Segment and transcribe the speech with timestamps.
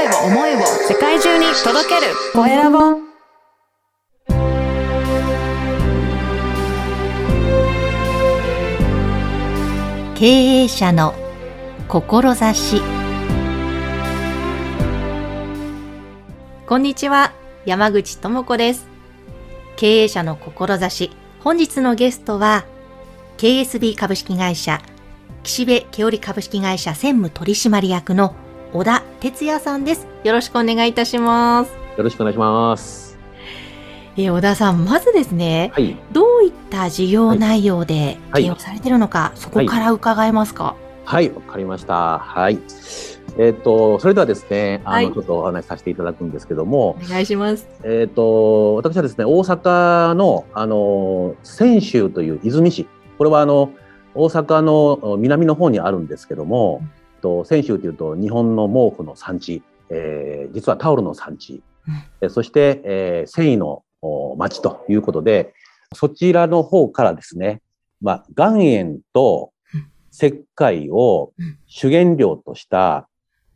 [0.00, 2.14] 声を思いを世界中に届ける。
[2.32, 2.78] コエラボ。
[10.14, 11.14] 経営者の
[11.86, 12.80] 志。
[16.66, 17.34] こんにちは。
[17.66, 18.86] 山口智子です。
[19.76, 21.10] 経営者の志。
[21.40, 22.64] 本日のゲストは
[23.36, 24.80] KSB 株式会社
[25.42, 28.34] 岸辺けおり株式会社専務取締役の
[28.72, 30.06] 小田哲也さんです。
[30.22, 31.72] よろしくお願いいたします。
[31.96, 33.18] よろしくお願いします。
[34.16, 40.76] えー、小田さん、まずですね、はい、どういった事業内容で経営をされているのか、はい、そこから伺えますか？
[41.04, 42.20] はい、わ、はい、かりました。
[42.20, 42.60] はい。
[43.38, 46.90] えっ、ー、と、それではですね、あの、はい、ちょっとお話しさせていただくんですけども。
[46.90, 47.66] お願いします。
[47.82, 52.86] えっ、ー、と、私はですね、大阪の、あの、泉州という泉市。
[53.18, 53.70] これは、あの、
[54.14, 56.82] 大阪の南の方にあるんですけども、
[57.20, 61.62] と泉州というと日本の毛布の産地、えー、実はタオルの産地、
[62.20, 63.82] うん、そして、えー、繊維の
[64.36, 65.54] 町ということで、
[65.94, 67.60] そちらの方からですね、
[68.00, 69.52] まあ、岩塩と
[70.12, 71.32] 石灰を
[71.66, 73.08] 主原料とした、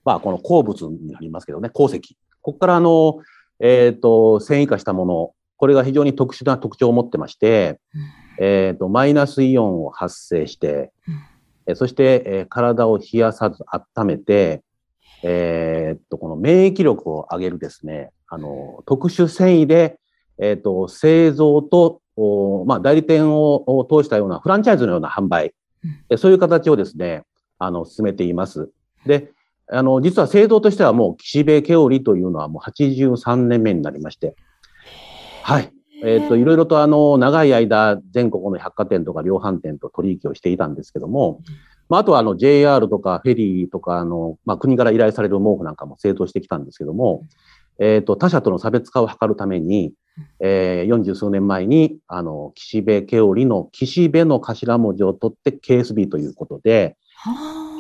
[0.05, 2.16] まあ、この鉱物になりますけどね、鉱石。
[2.42, 3.20] ここからあの、
[3.60, 7.81] えっ、ー、と、繊維化したもの、これが非常に特殊な特徴を持ってまして、
[8.38, 10.92] えっ、ー、と、マイナスイオンを発生して、
[11.66, 14.62] うん、そして、えー、体を冷やさず温めて、
[15.22, 19.98] えー、っと、この免疫力を上げるですね、あの、特殊繊維で、
[20.38, 25.54] えっと、製造と、おまあ、代理店を通したようなフランチャイズのような販売、
[26.10, 27.24] うん、そういう形をですね、
[27.58, 28.70] あの、進めています。
[29.06, 29.32] で、
[29.68, 34.36] あの、実は製造としてはもう岸辺ケオリというのはもう83年目になりまして、
[35.42, 35.73] はい。
[36.05, 41.41] えっ、ー、と、いろいろとあの、長い間、全国の百貨店とか量販店と取引をしていたんですけども、
[41.88, 47.22] まあ、あとはあの、JR とかフェリーとか、あの、まあ、国から依頼される毛布なんかも製造してきたんですけども、
[47.78, 49.92] えっ、ー、と、他社との差別化を図るために、
[50.41, 56.97] えー、40数年前に、あの、岸辺ケオリの岸辺の頭文字を取って KSB ということで、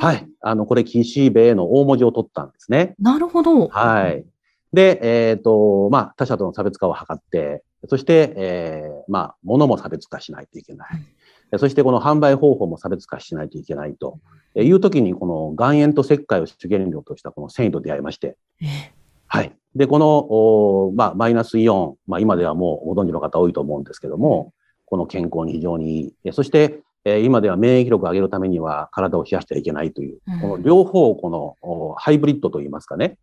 [0.00, 0.26] はい。
[0.40, 2.94] あの、これ、岸辺の大文字を取ったんですね。
[2.98, 3.68] なるほど。
[3.68, 4.24] はい。
[4.72, 10.88] で、えっ、ー、と、まあ、他社との差別化を図って、そして、えー、まあ、物も差別化しないといけない。
[11.58, 14.18] そしてこの販売方法も差別化しないといけないと
[14.56, 18.36] いう時に、この岩塩と石灰を主原料としたこの繊維と出会いまして、
[19.26, 19.52] はい。
[19.74, 24.52] で、この、おまあ、マイナスイオン、まあ、今ではもうご存知の方多いと思うんですけども、
[24.86, 26.32] この健康に非常にいい。
[26.32, 33.18] そして、え今では免疫力を上げるためには体を冷やしてはいけないという、この両方、このハイブリッドといいますかね。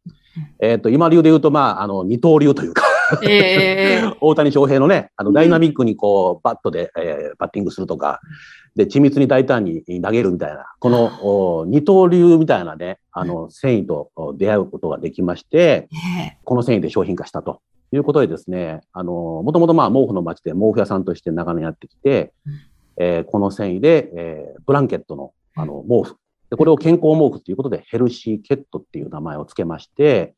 [0.60, 2.84] えっ、と、今流で言うと、まあ、あの、二刀流というか
[3.28, 8.22] えー、大谷翔平のね、あの、ダイナミックにこう、バットで、えー、バッティングするとか、
[8.76, 15.90] で、緻密に大胆に投げるみたいな、この二刀流みたいなね、あの、繊維と出会うことができまして、
[16.44, 17.62] この繊維で商品化したと。
[17.94, 19.12] いうことでですね、あの、
[19.44, 22.32] もともとまあ、毛布の街で毛布屋さんとして長年やってきて、
[22.98, 26.16] えー、この繊維で、えー、ブランケットのあの毛布。
[26.50, 30.36] でこれを健康毛布ということでヘルシーケットっていう名前を付けまして、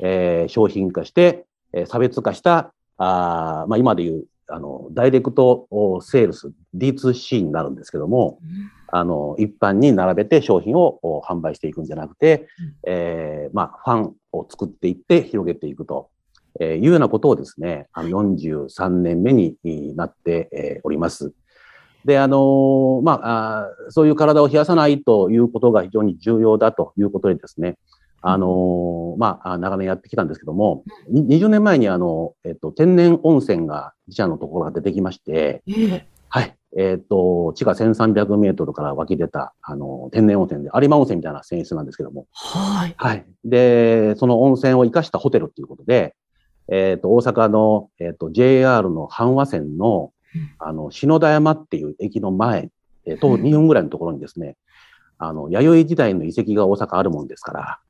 [0.00, 5.66] えー、商品化して、えー、差別化した、あまあ、今でいうあのダイレクト
[6.02, 16.10] セールス D2C になるんですけども、うん、あの一般に並べて商品を販売していくんじゃなくて、うん、えー、まあ、ファンを作っていって広げていくと。
[16.60, 19.56] えー、いうようなことをですね、あの43年目に
[19.96, 21.32] なって、えー、おります。
[22.04, 27.78] で、あのまああ、そういう体を冷やさないということが非常に重要だということでですね、
[28.24, 36.56] あのまあ、長年やってきたんですけども、20年前にあの、えっと、天然温泉が自社のところが出てきまして、えー、はい。
[36.78, 42.26] えっ、と、地下1300メートルから湧き出た、あの、天然温泉で、有馬温泉みたいな泉質なんですけども。
[42.32, 42.94] はい。
[42.96, 43.26] はい。
[43.44, 46.14] で、その温泉を生かしたホテルということで、
[46.68, 50.12] えっ、と、大阪の、えっ、と、JR の阪和線の、
[50.58, 52.70] あの、篠田山っていう駅の前、
[53.04, 54.56] えー、徒歩2分ぐらいのところにですね、
[55.18, 57.80] あの、弥生時代の遺跡が大阪あるもんですから、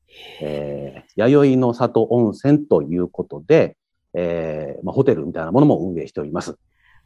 [0.41, 3.77] えー、弥生の里温泉ということで、
[4.15, 6.57] えー、まあ、ホテルみたいなものも運営しております。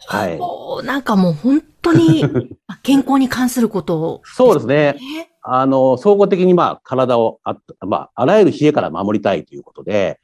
[0.06, 0.86] はい。
[0.86, 2.24] なんかもう本当に
[2.82, 4.96] 健康に関することを、そうですね。
[5.42, 10.20] あの、総合的にまあ体をあ、まあ、あらゆる冷えから守りたいということで、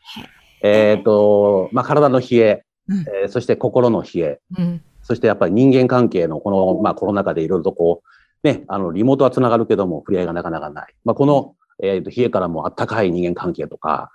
[0.62, 10.94] えっ、ー、と、まあ、体の冷え、うん、えー、そして心の冷え、うん、そしてやっぱり人間関係のこの、まあコロナ禍でいろいろとこう、ね、あの、リモートはつながるけども、触れ合いがなかなかない。
[11.04, 14.10] まあこの、えっ、ー、と、冷えからもあったかい人間関係とか、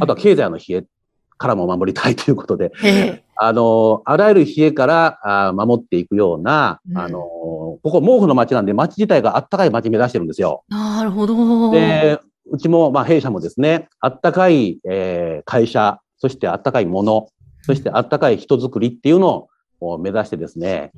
[0.00, 0.84] あとは経済の冷え
[1.36, 2.72] からも守りたいということで、
[3.36, 10.64] あの、あらゆる冷えからあ守っていくような、あの、ここ毛布の街なんで街自体があったかい街目指してるんですよ。
[10.68, 11.70] なるほど。
[11.70, 12.18] で、
[12.50, 17.28] うちも、まあ、弊社もですね、あったかい、えー会社、そしてあったかいもの、
[17.62, 19.48] そしてあったかい人づくりっていうの
[19.80, 20.92] を目指してですね、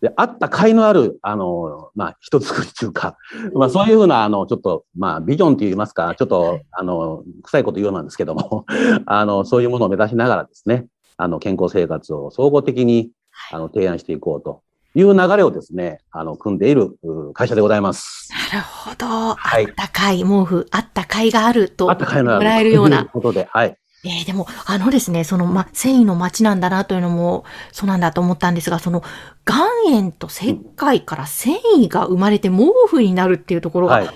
[0.00, 3.16] で、あった甲斐のある、あの、まあ、人づくりというか、
[3.54, 8.66] まあ、そういうふうな、あの、ちょっと、まあ、ビジョンといいますか、ちょっと、あの、臭いこと言うようなんですけども、
[9.06, 13.10] あの、そういうものを目指しながらですね、あの、健康生活を総合的に、
[13.50, 14.62] あの、提案していこうと
[14.94, 18.30] いう流れをですね、あの、組んでいるう会社でございます。
[18.52, 19.06] なるほど。
[19.34, 22.40] はいあったかい毛布、あったかいがあるとあった甲斐のある。
[22.40, 23.04] もらえるようといな。
[23.12, 23.76] ことで、はい。
[24.04, 29.02] えーでも、あのですね、その、ま、繊維の街なんだなというのも、そうなんだと思ったんですが、その、
[29.48, 34.14] 岩塩と石灰から繊維が生まれて毛布になるっていうところはいが、。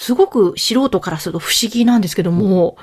[0.00, 2.76] すごく素人からすると不思議なんですけども、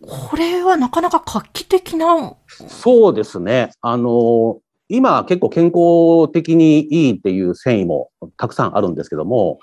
[0.00, 3.70] これはなかなか画期的な、そうですね。
[3.80, 9.58] あの、今結構健康的にいいっていう繊維もたくさんあるんですけども、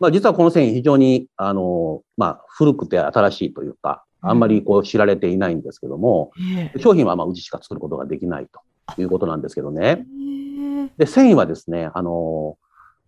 [0.00, 6.32] まあ実はこの繊維非常に、あの、まあ古くて新しいというか、あんまりこう知られていないんですけども、
[6.76, 8.46] え商品はまあうちしか作ることができない
[8.94, 10.04] ということなんですけどね。
[10.08, 12.56] ーで、繊維はですね、あの、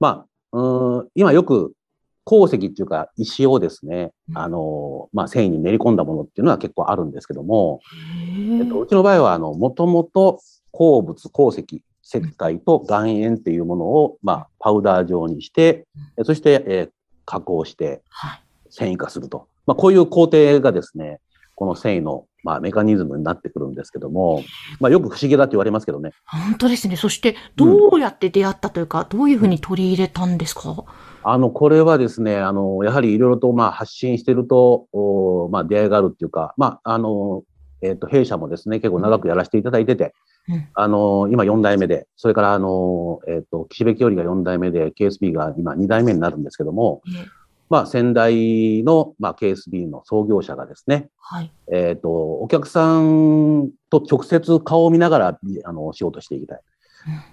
[0.01, 1.73] まあ、うーん今よく
[2.25, 4.39] 鉱石っていうか石をですね、うん。
[4.39, 7.81] あの、まあ繊維に練り込んだものっていうのは結構あるんですけども、
[8.61, 8.63] え。
[8.63, 10.41] っと、へうちの場合は、あの、もともと
[10.71, 16.91] 鉱物、鉱石、石灰と岩塩っていうものを、まあ、パウダー状にして、えそして、えー
[17.29, 18.43] 加工してはい。
[18.71, 19.49] 繊維化すると。
[19.69, 21.21] まあ、こういう工程がですね、
[21.55, 24.43] この繊維の、まあ、メカニズムになってくるんですけども、
[24.81, 26.13] まあ、よく不思議だって言われますけどね。
[26.25, 26.97] 本当ですね。
[26.97, 30.85] そして、どうやって出会ったというか、どういうふうに取り入れたんですか？
[31.23, 37.43] あの、これはですね、あの、やはりいろいろと、まあ、発信してると、おまあ、出会いがあるっていうか、まあ、あの、
[37.83, 40.15] えっ、と、弊社もですね、結構長くやらせていただいてて、
[40.49, 47.03] うんあの、今4代目で、それから、あの、えっ、と、岸辺清里が4代目で、KSB が今2代目になるんですけども、
[47.71, 51.53] まあ、先代の、まあ、KSB の創業者がですね、はい。
[51.73, 56.61] えっ、と、お客さんと直接顔を見ながら、あの、仕事していきたい。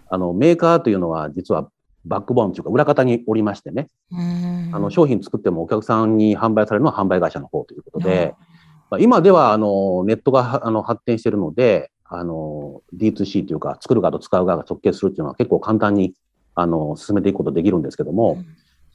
[0.10, 1.70] あの、メーカーというのは、実は、
[2.06, 8.36] バックボーンというか、裏方におりましてね、うーんあの、商品作ってもお客さんに販売されるのは販売会社の方ということで、
[8.92, 16.14] まあ、今では、あの、ネットがはあの発展しているので、あの、D2C というか、作る側と使う側が直結するっていうのは結構簡単に、
[16.54, 18.44] あの、進めていくことできるんですけども、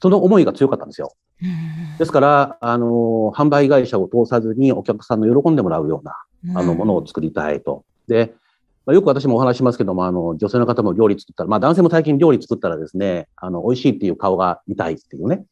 [0.01, 1.13] その思いが強かったんですよ。
[1.41, 7.83] うんですから、あの、販売会社を通さずにお客さんの喜んでもらうような、あの、ものを作りたいと。
[8.07, 8.33] で、
[8.85, 15.45] まあ、よく私もお話ししますけども、あの、女性の方も料理作ったら、まあ男性も最近料理作ったらですね、あの、美味しいっていう顔が見たいっていうね。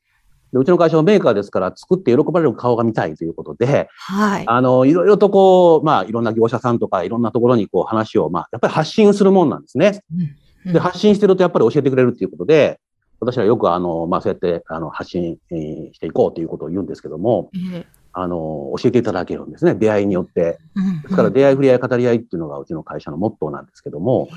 [0.52, 4.44] でうちの会社はメーカーですから、作って喜ばれる顔が見たいということで、はい。
[4.48, 10.02] あの、いろいろとこう、まあいろんな業者さんとかいろんなところにこう話を、まあやっぱり発信するもんなんですね。
[10.12, 12.80] うんで、発信してるとやっぱり教えてくれるっていうことで、
[13.20, 17.86] 私はよくあの、まあそうやってあの発信えーしていこうということを言うんですけども、ええ。
[18.12, 20.58] あの、教えていただけるんですね、出会いによって。
[20.76, 24.28] うんですから出会い、触れ合い、語り合いっていうのがうちの会社のモットーなんですけども、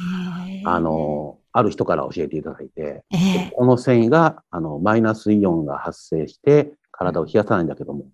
[0.46, 0.62] へえ。
[0.64, 3.52] あの、ある人から教えていただいて、ええ。
[3.54, 8.04] この繊維が、あの、マイナスイオンが発生して、体を冷やさないんだけども、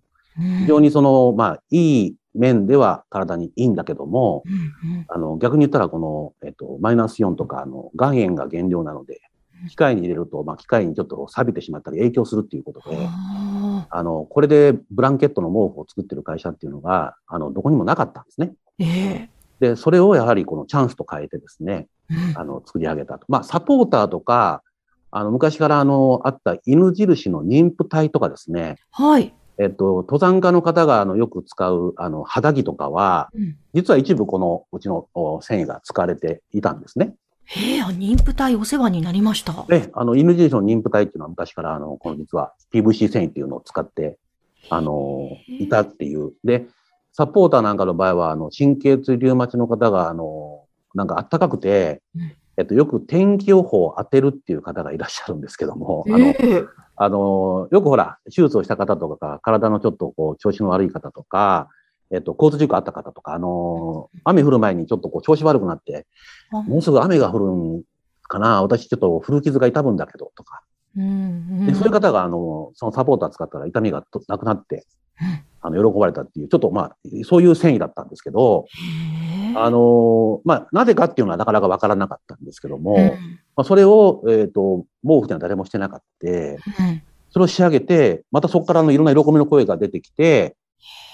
[0.61, 4.49] 非常にその、まあ、いい面では体にいいんだけども、う
[4.87, 5.05] んうん。
[5.07, 9.21] あの、逆に言ったら、この、えっと、マイナスイオンとか、あの、岩塩が原料なので、
[9.67, 18.53] 機械に入れると、まあ、機械にちょっと錆びてしまったり影響するっていうことで、ああの、これでブランケットの毛布を作ってる会社っていうのが、あの、どこにもなかったんですね。
[18.79, 19.29] ーえ
[19.59, 21.87] で、それをやはりこのチャンスと変えてですね、
[22.35, 23.25] あの、作り上げたと。
[23.27, 24.63] まあ、サポーターとか、
[25.11, 29.33] あの、昔からあの、あった犬印の妊婦体とかですね、はい。
[29.57, 37.13] えっと、登山家の方があの、よく使う、あの、肌着とかは、うん実は一部このうちのお繊維が使われていたんですね。
[37.51, 39.65] へえ、あ妊婦体お世話になりました。
[39.67, 44.17] で、あの、犬印の妊婦体っていうのは昔からあの、この実は PVC 繊維っていうのを使って、
[44.69, 46.33] あの、いたっていう。
[46.43, 46.67] で、
[47.11, 56.63] サポーターなんかの場合は、あの、神経痛リウマチの方が、あの、なんか暖かくて、うんえっと、よく天気予報を当てるっていう方がいらっしゃるんですけども、あの、ええ
[56.97, 61.69] あの、よくほら、手術をした方とか、体のちょっとこう、調子の悪い方とか、
[62.11, 66.07] えっと、交通事故あった方とか、あの、雨降る前にちょっとこう、調子悪くなって、
[66.51, 66.61] あ。
[66.63, 67.83] もうすぐ雨が降るん
[68.23, 70.63] かな、私ちょっと古傷が痛むんだけど、とか。
[70.97, 74.87] うんで、そういう方が、あの、そのサポーター使ったら痛みがとなくなって、
[75.21, 75.43] うん。
[75.61, 78.65] あの、喜ばれたっていう、ちょっとまあ、そういう繊維だったんですけど、
[79.55, 83.01] あの、まあ、なぜかっていうのはなかなかわからなかったんですけども、うん。
[83.55, 86.27] まあ、それを、えっ、と、毛布には誰もしてなかった。
[86.27, 86.57] うん。
[87.31, 90.55] それを仕上げて、またそこからのいろんな喜びの声が出てきて、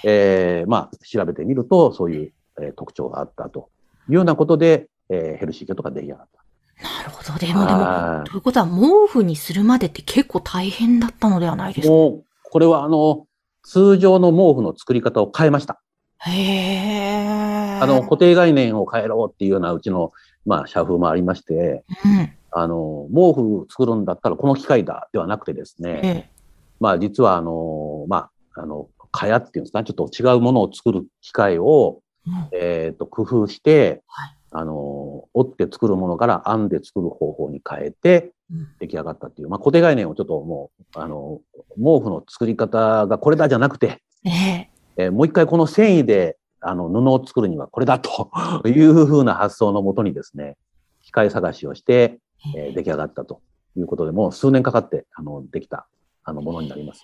[0.04, 3.68] えーまあ、調べてみると、そういう、えー特徴があったと
[4.08, 6.26] いうようなことで、えーヘルシーケとか出来上がっ
[6.82, 7.38] なるほど。
[7.38, 7.54] でた。
[7.54, 11.94] もでも、はということは毛布にするまでって結構大変だったのではないでいすか？
[11.94, 13.26] もう、これはあの、
[13.62, 15.80] 通常の毛布の作り方を変えました。
[16.18, 17.78] へえ。
[17.80, 20.12] あの、固定概念を変えろっていうようなうちの、
[20.44, 22.32] まあ、社風もありまして、うん。
[22.52, 26.30] あの、毛布作るんだったらこの機械だではなくてですね、ええ。
[26.78, 41.40] まあ、実はあの、まあ、あの、蚊帳っていうんですか、ちょっと違うものを作る機械を、うんえっ、と、工夫して、はいあの、折って作るものから編んで作る方法に変えてうん出来上がったっていう、まあ、固定概念をちょっともう、あの、
[41.76, 44.70] 毛布の作り方がこれだじゃなくて、ええ。
[44.96, 48.30] えーもう一回この繊維で、あの、布を作るにはこれだと
[48.66, 50.56] いうふうな発想のもとにですね、
[51.02, 52.18] 機械探しをして、
[52.56, 53.42] えー出来上がったと
[53.76, 55.86] いうことで、もう数年かかって、あの、できた、
[56.24, 57.02] あの、ものになります。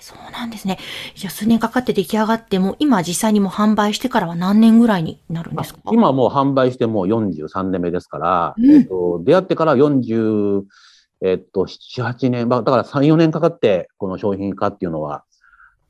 [0.00, 0.78] そうなんですね。
[1.14, 5.80] じゃあ数年かかって出来上がっても、今実際にもう販売してからは何年ぐらいになるんですか？
[5.92, 8.70] 今はもう販売してもう43年目ですから、うん。
[8.70, 10.62] えっと、出会ってから40、
[11.22, 15.24] えっと、7、8年、まあ、だから3、4年かかって、この商品化っていうのは、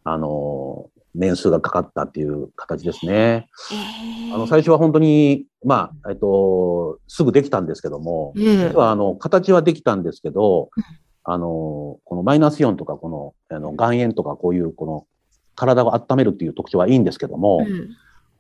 [0.04, 3.12] あの、年数がかかったっていう形ですね。
[3.12, 8.56] ええあの、最初は本当に、まあ、えっと、すぐできたんですけども、ええ。
[8.68, 10.84] 実はあの、形はできたんですけどうん、
[11.24, 13.08] あの、このマイナスイオンとか、こ
[13.48, 15.06] の、あの、岩塩とか、こういう、この、
[15.54, 17.90] 体を温めるっていう特徴はいいんですけども、うん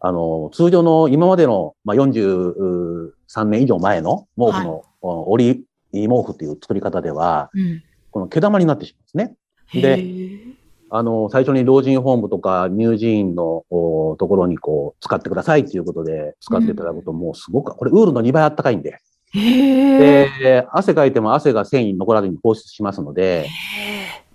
[0.02, 7.82] あの、通常の今までの、まあ、43年以上前の毛布の、お折り毛布っていう作り方では、うん。
[8.10, 9.82] この毛玉になってしまうんですね。
[9.82, 10.40] で
[10.92, 18.98] あの、最初に老人ホームとか乳児院のおところにこう、使ってくださいっていうことで使っていただくと、もうすごく、これウールの2倍あったかいんで。
[19.32, 23.48] で、汗かいても汗が繊維に残らずに放出しますので、へ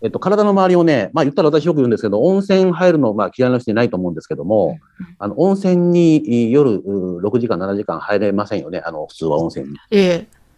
[0.01, 4.77] えっと、体の周りをね、まあ言ったら私よく言うんですけど、温泉入るの、まあ嫌いな人いないと思うんですけども、
[5.19, 8.81] あの、温泉に夜う6時間、7時間入れませんよね。
[8.85, 9.77] あの、普通は温泉に。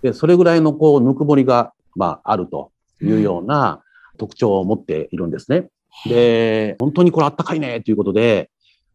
[0.01, 3.81] で、それぐらいのこう、ぬくもりが、まあ、あるというような
[4.17, 5.69] 特徴を持っているんですね。
[6.05, 8.49] で、本当にこれあったかいねということで、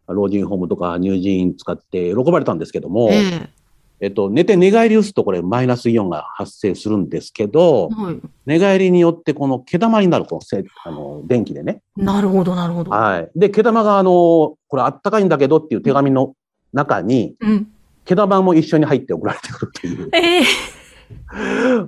[0.07, 3.62] 老人ホームとか乳児院使って喜ばれたんですけども、ええ。
[4.03, 8.21] えっと、寝て寝返り打つとこれマイナスイオンが発生するんですけど、はい。
[8.47, 11.83] 寝返りによってこの毛玉になる、このせあの電気でね。
[11.97, 12.91] なるほど、なるほど。
[12.91, 13.31] はい。
[13.37, 16.35] で、毛玉があの、これあったかいんだけどっていう手紙の
[16.73, 17.69] 中に、うん。
[18.05, 20.09] 毛玉も一緒に入って送られてくるという。
[20.13, 20.43] ええ。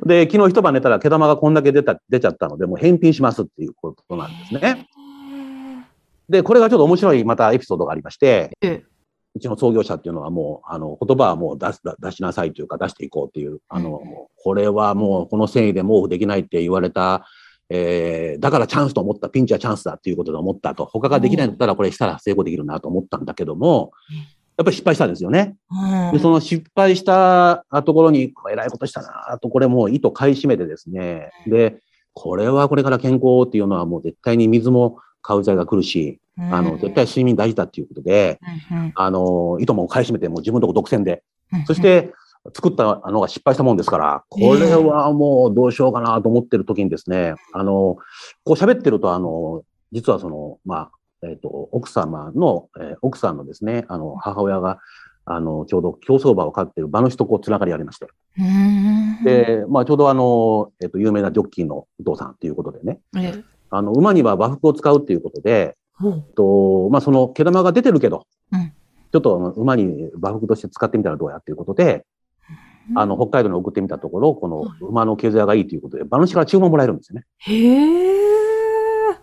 [0.06, 4.86] で、昨日一晩寝たら毛玉がこんだけ出た、出ちゃったので、もう返品しますっていうことなんですね。
[6.28, 8.84] で、これがちょっと面白いまたエピソードがありまして、ええ。
[9.34, 14.00] うちの創業者っていうのはもう、あの、言葉はもう出す、出しなさいというか出していこうっていう、あの、
[14.42, 17.26] これはもうこの繊維で毛布できないって言われた、
[17.68, 25.56] えー、だからチャンスと思った、ピンチはチャンスだっていうことで思ったと、他ができないんだったらこれしたら成功できるなと思ったんだけどもうん、やっぱり失敗したんですよね。
[25.70, 26.12] うん。
[26.12, 31.30] で、その失敗したところに、偉いことしたなと、これもう糸買い占めてですね。
[31.46, 31.80] で、
[32.12, 41.22] これはこれから健康っていうのはもう絶対に水も買う剤が来るし、あの、絶対睡眠大事だっていうことで、うんあの、糸も買い占めてもう自分のとこ独占で。
[41.52, 42.12] うんそし、て、
[42.52, 47.96] 作ったのが失敗したもんですから、これはもうどうしようかなと思ってる時にですね、あの、
[48.44, 49.62] こう喋ってると、あの、
[49.92, 50.90] 実はその、まあ、
[51.22, 54.78] えっ、と、奥様の、えー奥さんのですね、あの、母親が、
[55.24, 58.06] あの、ちょうど競走馬を飼ってる馬主とこう、つながりありまして。
[58.38, 63.44] うん、で、まあ、ちょうどあの、えっ、と、有名なジョッキーのお父さんっていうことでね、ええ。
[63.70, 65.78] あの、馬には馬服を使うっていうことで、ほ
[66.36, 68.72] と、まあ、その毛玉が出てるけど、うん
[69.12, 72.04] ちょっとあの馬に馬服として使ってみたらどうやっていうことで、
[72.96, 77.24] あの、北海道に送ってみたところ、この馬の毛艶がいいということで、馬主から注文もらえるんですよね。
[77.38, 79.16] へえ。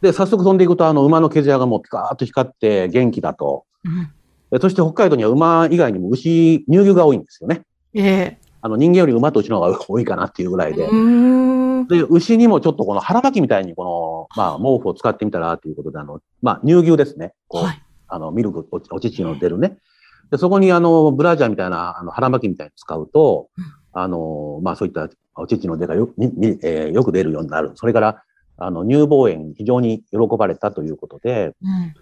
[0.00, 3.66] で、早速飛んでいくと、あの、馬の毛艶がもうピカーッと光って元気だと。
[3.84, 4.10] うん
[4.54, 7.62] でそして北海道には馬以外にも牛、乳牛が多いんですよね。
[7.92, 8.38] ええ。
[8.62, 10.86] あの、人間より馬と牛の方が多いかなっていうぐらいで。
[10.86, 11.88] うん。
[11.88, 13.90] で、牛にもちょっとこの腹巻きみたいにこの、
[14.36, 17.34] まあ、毛布を使ってみたらということで、あの、まあ、乳牛ですね。
[17.48, 17.82] こうはい。
[18.08, 19.78] あの、ミルク、おお乳の出るね。
[20.30, 23.64] で、そこにあの、ブラジャーみたいな、あの、腹巻きみたいに使うと、うん
[23.94, 27.72] あの、まあそういったお乳の出がよににえーよく出るようになる。
[27.76, 28.24] それから、
[28.56, 31.94] あの、乳房炎に非常に喜ばれたということで、うん。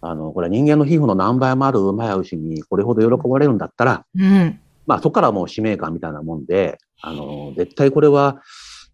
[0.00, 4.60] あの、これは人間の皮膚の何倍もある馬や牛にこれほど喜ばれるんだったら、うん。
[4.86, 8.42] まあそこからもう使命感みたいなもんで、あの、絶対これは、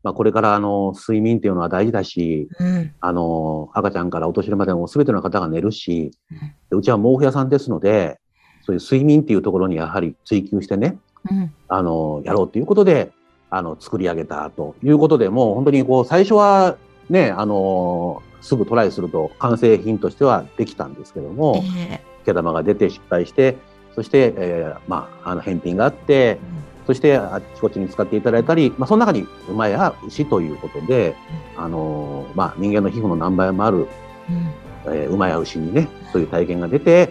[0.04, 2.92] まあこれからあの、睡眠っていうのは大事だし、うん。
[3.00, 8.20] あの、赤ちゃんからお年寄りまでも全ての方が寝るしうん、でうちは毛布屋さんですので、
[8.66, 10.99] そういう睡眠っていうところにやはり追求してね、
[11.30, 11.52] うん。
[11.68, 13.12] あの、やろうということで、
[13.49, 16.76] あの、作り上げたということで、もう本当にこう、最初は
[17.08, 22.00] ね、あの、すぐトライすると完成品としてはできたんですけども、ええ。
[22.26, 23.56] 毛玉が出て失敗して、
[23.94, 26.38] そして、えーまあ、あの、返品があって、
[26.86, 31.16] そしてあっちこっちに使っていただいたり、まあ、その中に馬や牛ということで、
[31.56, 33.86] あの、まあ、人間の皮膚の何倍もある、うん。
[34.86, 37.10] えー馬や牛にね、そういう体験が出て、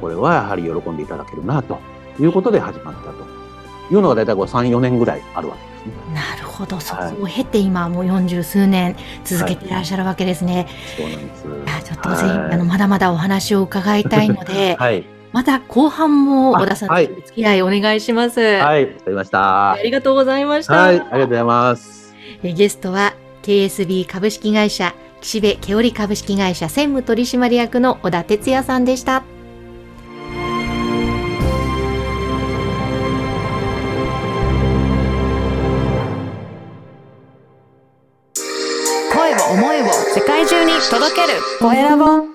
[0.00, 1.78] これはやはり喜んでいただけるなと
[2.20, 3.24] いうことで始まったと
[3.90, 6.14] いうのが大体こう3、4年ぐらいあるわけですね。
[6.14, 6.78] なるほど。
[6.78, 10.68] そこを経て今もう40数年続けていらっしゃるわけですね。
[10.96, 11.46] そうなんです。
[11.46, 15.04] いやちょっとぜひ、はいあの、まだまだお話を伺いたいので、はい。
[15.32, 16.94] また後半もあ小田さんと
[17.26, 18.40] 付き合いお願いします。
[18.40, 18.86] はい。
[18.86, 19.82] わかりましたあ。
[19.82, 20.74] りがとうございました。
[20.74, 20.98] はい。
[20.98, 22.14] ありがとうございます。
[22.42, 29.22] えゲストは KSB 株式会社岸辺けおり株式会社専務取締役の小田哲也さんでした。
[39.12, 42.29] 声を思いを世界中に届けるコエラボ